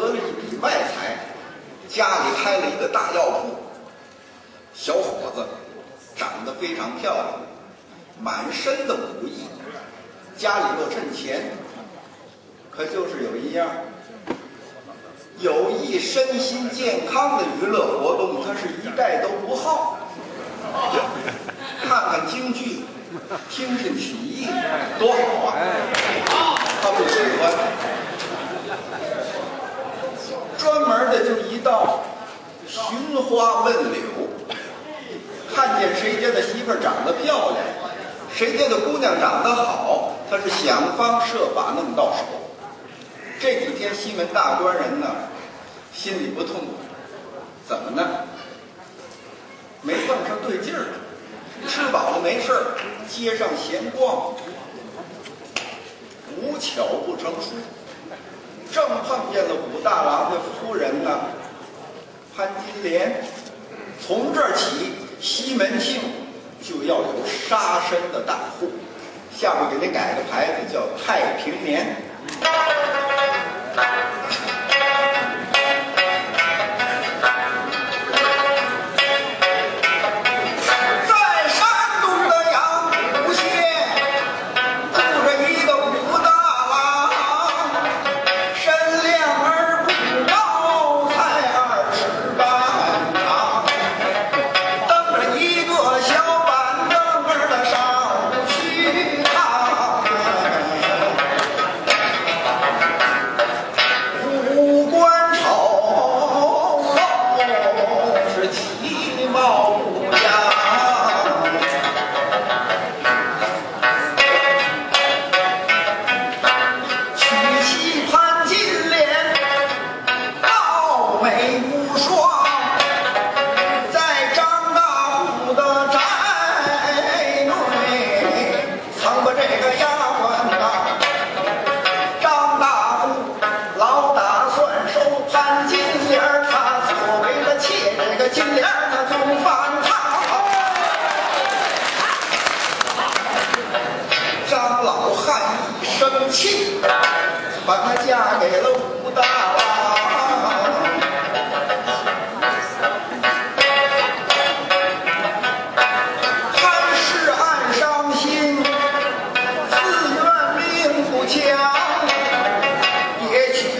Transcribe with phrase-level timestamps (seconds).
[0.00, 1.18] 得了一笔外财，
[1.88, 3.56] 家里开了一个大药铺。
[4.74, 5.46] 小伙子
[6.16, 7.26] 长得非常漂亮，
[8.20, 9.46] 满身的武艺，
[10.36, 11.52] 家里又趁钱，
[12.70, 13.68] 可就是有一样，
[15.38, 19.98] 有益身心健康的娱乐活动，他是一概都不好。
[21.82, 22.84] 看看京剧，
[23.48, 24.48] 听听曲艺，
[24.98, 25.54] 多好啊！
[26.82, 27.52] 他不喜欢，
[30.64, 32.00] 专门的就一道
[32.66, 34.00] 寻花问柳，
[35.54, 37.58] 看见谁家的媳妇长得漂亮，
[38.34, 42.24] 谁家的姑娘长得好，他是想方设法弄到手。
[43.38, 45.06] 这几天西门大官人呢，
[45.92, 46.86] 心里不痛快，
[47.68, 48.20] 怎么呢？
[49.82, 50.86] 没碰上对劲儿，
[51.68, 52.64] 吃饱了没事儿，
[53.06, 54.32] 街上闲逛，
[56.40, 57.50] 无巧不成书，
[58.74, 61.10] 正碰见了武大郎的夫人呢，
[62.36, 63.22] 潘金莲。
[64.04, 66.00] 从这儿起，西门庆
[66.60, 68.72] 就要有杀身的大户。
[69.32, 72.02] 下面给您改个牌子，叫太平年。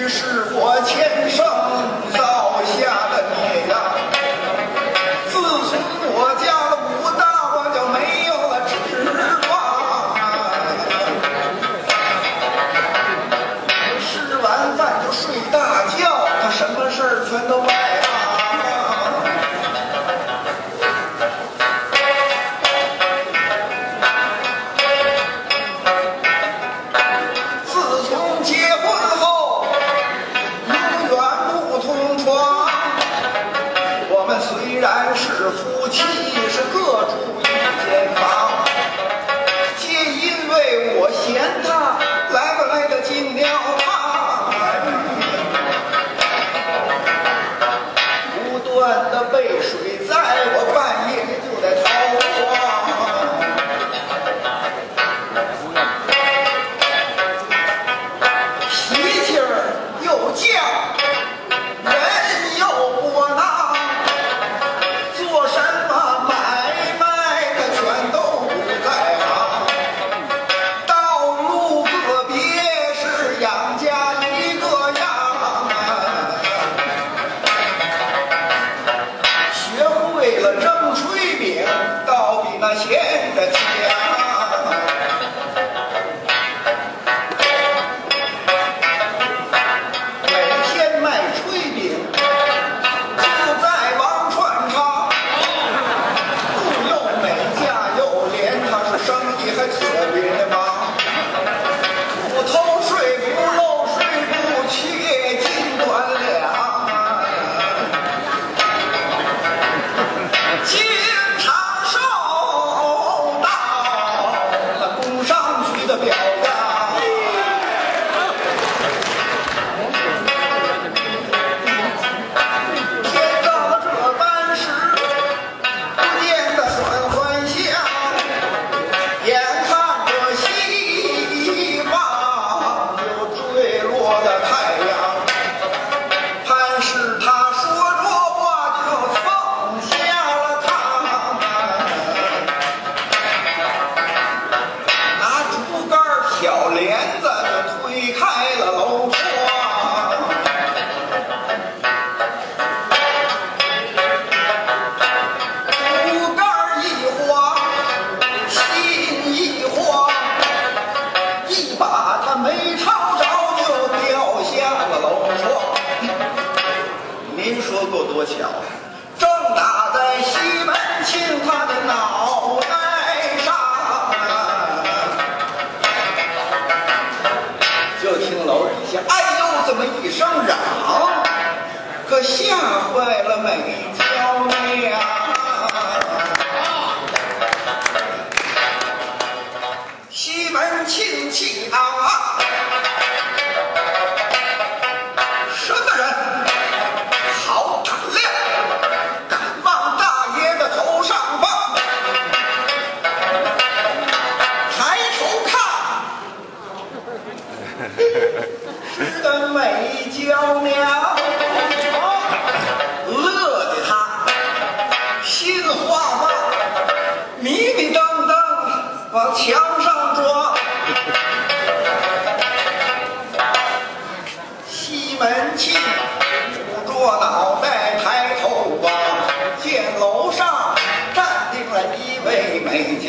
[0.08, 0.24] 是
[0.54, 1.43] 我前生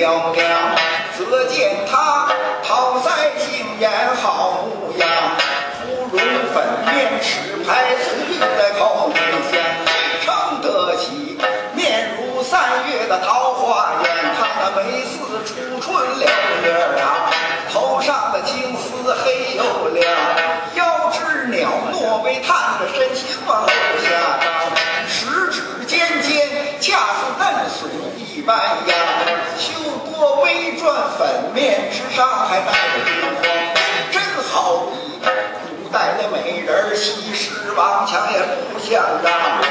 [0.06, 0.46] 漂亮。
[1.18, 2.28] 只见他
[2.64, 3.10] 跑腮
[3.40, 3.90] 杏眼
[4.22, 5.10] 好模样，
[5.80, 6.20] 芙蓉
[6.54, 8.06] 粉面齿白唇
[8.56, 9.18] 在口内
[9.50, 9.58] 香，
[10.24, 11.40] 撑得起
[11.74, 14.06] 面如三月的桃花眼，
[14.38, 16.66] 她那眉似初春柳叶
[17.00, 17.04] 长，
[17.74, 20.06] 头上的青丝黑又亮，
[20.76, 23.26] 腰肢袅娜为探着身形。
[31.56, 33.44] 面之上还带着金光，
[34.12, 38.40] 真好比古代的美人西施、王强也
[38.74, 39.65] 不相让。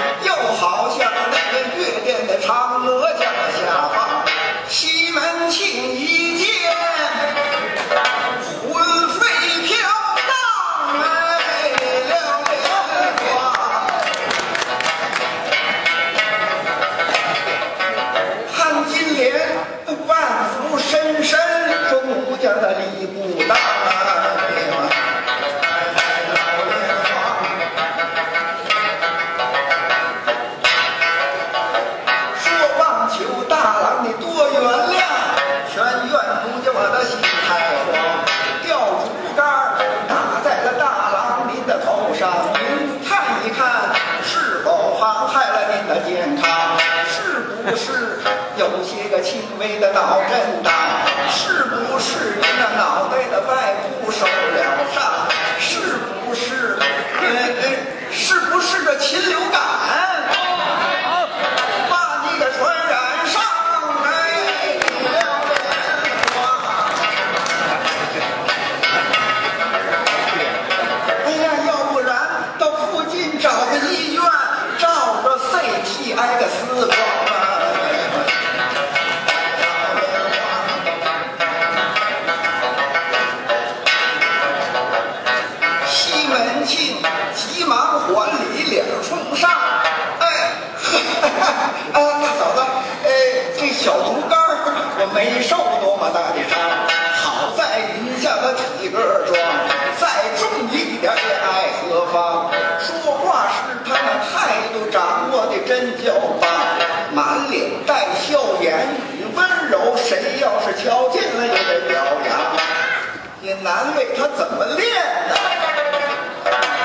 [114.16, 114.90] 他怎么练
[115.28, 115.34] 的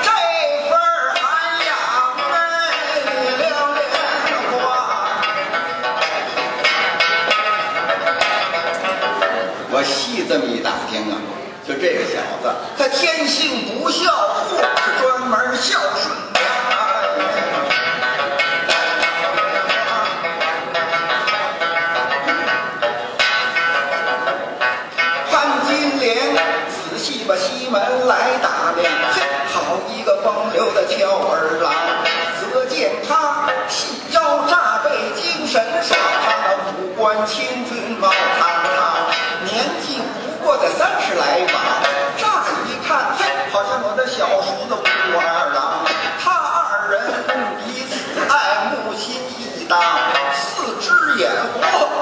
[0.02, 0.10] 这
[0.68, 0.72] 份
[1.14, 1.20] 涵
[1.66, 1.70] 养
[2.32, 2.36] 哎
[3.48, 3.50] 了
[9.72, 11.14] 我细这么一打听啊
[11.66, 14.10] 就这个小子他天性不孝
[14.48, 14.62] 父是
[15.02, 16.29] 专门孝顺。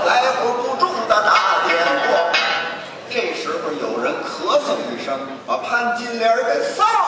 [0.06, 1.76] 来活不中的大点
[2.06, 2.08] 过。
[3.10, 6.42] 这时候有人咳嗽一声，把潘金莲给
[6.76, 7.07] 臊了。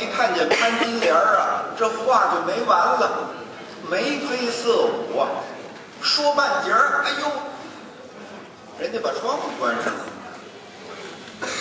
[0.00, 3.28] 一看见潘金莲啊，这话就没完了，
[3.90, 5.28] 眉飞色舞啊，
[6.00, 7.30] 说半截儿，哎呦，
[8.78, 10.00] 人家把窗户关上了，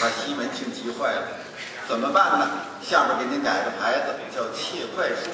[0.02, 1.22] 把西门庆急坏了，
[1.88, 2.48] 怎么办呢？
[2.82, 5.30] 下边给您改个牌子，叫切快书。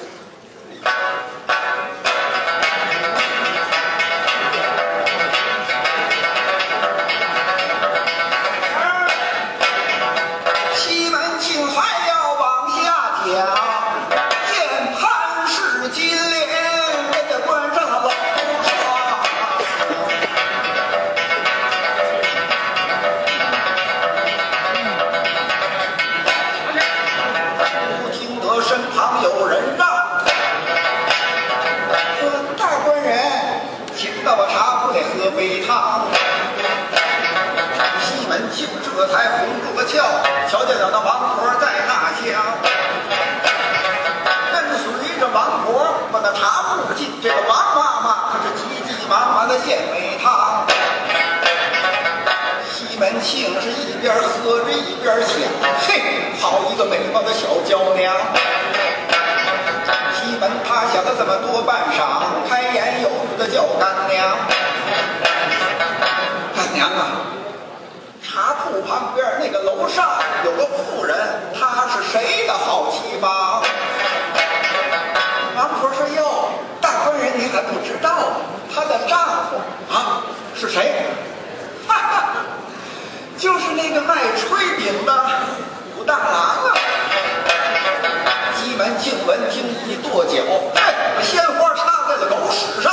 [46.34, 50.66] 茶铺进，这个王妈妈可是急急忙忙的献杯汤。
[52.72, 55.30] 西门庆是一边喝着一边想，
[55.86, 58.14] 嘿，好一个美貌的小娇娘。
[60.14, 64.36] 西门他想了这么多半晌，开言有语的叫干娘。
[66.54, 67.22] 干娘啊，
[68.22, 70.04] 茶铺旁边那个楼上
[70.44, 71.16] 有个妇人，
[71.54, 73.45] 她是谁的好妻房？
[75.66, 76.48] 王婆说：“哟，
[76.80, 78.08] 大官人您还不知道，
[78.72, 79.18] 她的丈
[79.50, 79.56] 夫
[79.92, 80.22] 啊
[80.54, 80.94] 是谁？
[81.88, 82.22] 哈哈，
[83.36, 85.12] 就是那个卖炊饼的
[85.98, 86.74] 武大郎啊。”
[88.54, 90.38] 西门庆闻听一跺脚，
[91.20, 92.92] 鲜花插在了狗屎上。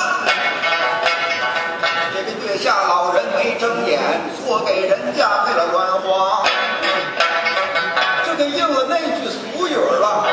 [2.12, 4.01] 这个月下老人没睁眼，
[4.36, 6.43] 错给人家配了鸾花。
[8.25, 10.25] 这就应了那句俗语了：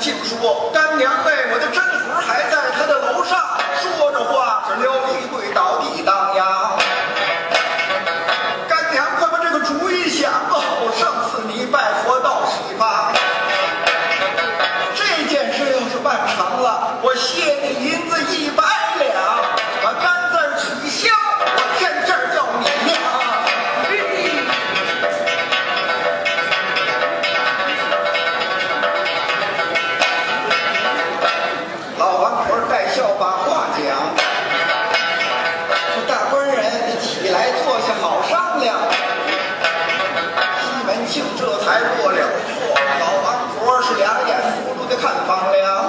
[0.00, 1.66] 西门庆说：“干娘为，我的
[41.68, 45.84] 才落了座，老王婆是两眼咕噜的看房梁，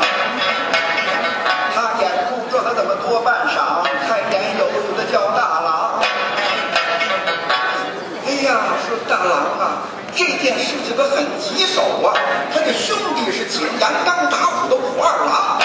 [1.74, 6.04] 他眼珠转了怎么多半晌，开言有语的叫大郎。
[8.28, 12.12] 哎呀，说大郎啊，这件事情可很棘手啊，
[12.54, 15.62] 他的兄弟是景阳冈打虎的武二郎。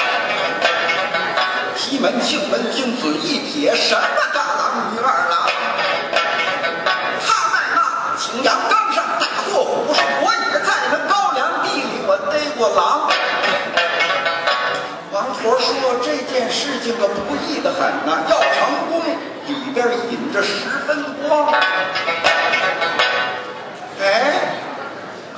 [1.75, 4.01] 西门庆闻听，嘴一撇：“什么
[4.33, 4.74] 大郎
[12.57, 13.11] 过狼。”
[15.13, 19.01] 王婆说：“这件事情可不易得很呐，要成功，
[19.47, 21.53] 里边引着十分光。”
[24.03, 24.57] 哎，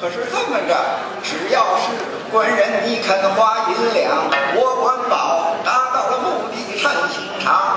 [0.00, 0.74] 可是这么着，
[1.22, 1.92] 只要是
[2.32, 7.76] 官人你肯花银两，我管保，达到了目的趁心肠。